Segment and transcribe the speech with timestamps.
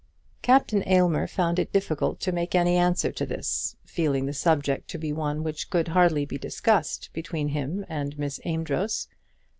[0.41, 4.97] Captain Aylmer found it difficult to make any answer to this, feeling the subject to
[4.97, 9.07] be one which could hardly be discussed between him and Miss Amedroz.